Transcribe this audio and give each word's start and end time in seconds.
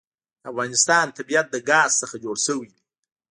د 0.41 0.41
افغانستان 0.51 1.05
طبیعت 1.17 1.47
له 1.53 1.59
ګاز 1.69 1.91
څخه 2.01 2.15
جوړ 2.23 2.35
شوی 2.45 2.67
دی. 2.73 2.81